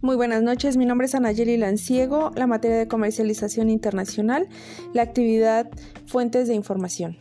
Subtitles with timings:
[0.00, 4.48] Muy buenas noches, mi nombre es Anayeli Lanciego, la materia de comercialización internacional,
[4.92, 5.68] la actividad
[6.06, 7.16] fuentes de información.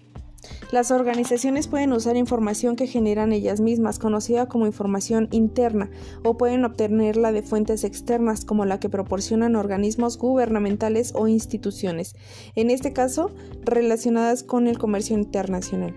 [0.71, 5.89] Las organizaciones pueden usar información que generan ellas mismas, conocida como información interna,
[6.23, 12.15] o pueden obtenerla de fuentes externas, como la que proporcionan organismos gubernamentales o instituciones,
[12.53, 13.31] en este caso
[13.63, 15.95] relacionadas con el comercio internacional.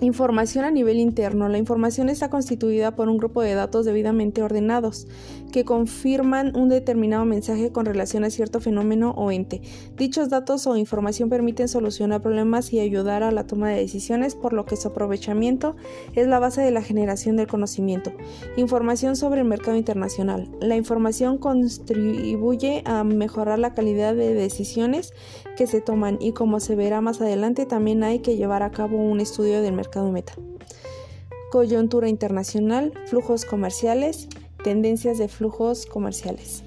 [0.00, 1.48] Información a nivel interno.
[1.48, 5.08] La información está constituida por un grupo de datos debidamente ordenados
[5.50, 9.60] que confirman un determinado mensaje con relación a cierto fenómeno o ente.
[9.96, 14.52] Dichos datos o información permiten solucionar problemas y ayudar a la toma de decisiones, por
[14.52, 15.74] lo que su aprovechamiento
[16.14, 18.12] es la base de la generación del conocimiento.
[18.56, 20.48] Información sobre el mercado internacional.
[20.60, 25.12] La información contribuye a mejorar la calidad de decisiones
[25.56, 28.98] que se toman y como se verá más adelante también hay que llevar a cabo
[28.98, 30.34] un estudio del mercado meta.
[31.50, 34.28] Coyuntura internacional, flujos comerciales,
[34.62, 36.62] tendencias de flujos comerciales.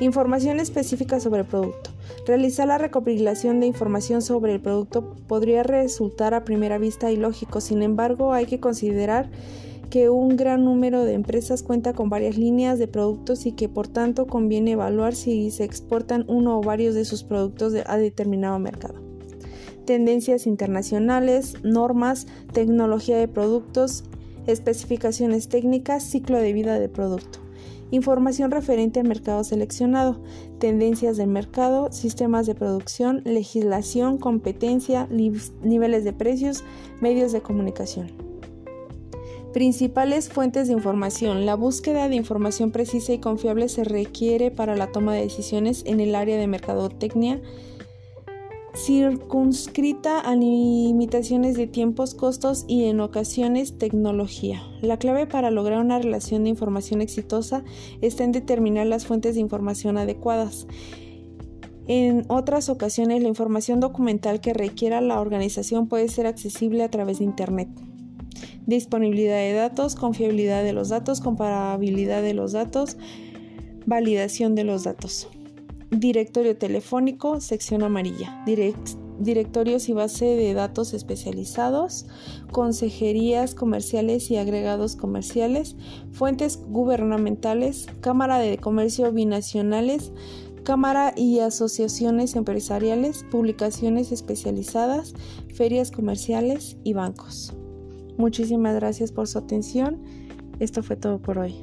[0.00, 1.90] Información específica sobre el producto.
[2.26, 7.82] Realizar la recopilación de información sobre el producto podría resultar a primera vista ilógico, sin
[7.82, 9.30] embargo hay que considerar
[9.90, 13.88] que un gran número de empresas cuenta con varias líneas de productos y que por
[13.88, 19.09] tanto conviene evaluar si se exportan uno o varios de sus productos a determinado mercado
[19.90, 24.04] tendencias internacionales, normas, tecnología de productos,
[24.46, 27.40] especificaciones técnicas, ciclo de vida de producto.
[27.90, 30.22] Información referente al mercado seleccionado,
[30.60, 36.62] tendencias del mercado, sistemas de producción, legislación, competencia, niveles de precios,
[37.00, 38.12] medios de comunicación.
[39.52, 41.46] Principales fuentes de información.
[41.46, 45.98] La búsqueda de información precisa y confiable se requiere para la toma de decisiones en
[45.98, 47.40] el área de mercadotecnia
[48.84, 54.62] circunscrita a limitaciones de tiempos, costos y en ocasiones tecnología.
[54.80, 57.62] La clave para lograr una relación de información exitosa
[58.00, 60.66] está en determinar las fuentes de información adecuadas.
[61.88, 67.18] En otras ocasiones, la información documental que requiera la organización puede ser accesible a través
[67.18, 67.68] de Internet.
[68.66, 72.96] Disponibilidad de datos, confiabilidad de los datos, comparabilidad de los datos,
[73.84, 75.28] validación de los datos.
[75.90, 78.44] Directorio telefónico, sección amarilla.
[79.18, 82.06] directorios y base de datos especializados,
[82.52, 85.76] consejerías comerciales y agregados comerciales,
[86.12, 90.12] fuentes gubernamentales, Cámara de Comercio binacionales,
[90.62, 95.14] Cámara y asociaciones empresariales, publicaciones especializadas,
[95.52, 97.52] ferias comerciales y bancos.
[98.16, 100.02] Muchísimas gracias por su atención.
[100.60, 101.56] Esto fue todo por hoy.